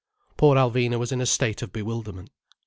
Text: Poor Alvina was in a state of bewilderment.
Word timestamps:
Poor 0.35 0.55
Alvina 0.55 0.97
was 0.97 1.11
in 1.11 1.21
a 1.21 1.27
state 1.27 1.61
of 1.61 1.71
bewilderment. 1.71 2.31